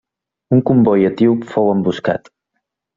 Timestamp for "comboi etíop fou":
0.69-1.73